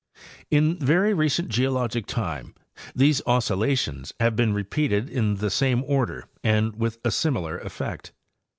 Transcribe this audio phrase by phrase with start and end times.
[0.49, 2.55] In very recent geologic time
[2.95, 8.11] these oscillations have been re peated in the same order and with a similar effect.